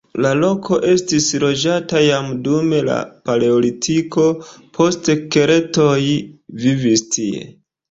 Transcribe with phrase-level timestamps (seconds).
[0.25, 2.95] La loko estis loĝata jam dum la
[3.29, 4.27] paleolitiko,
[4.81, 5.93] poste keltoj
[6.67, 7.47] vivis tie.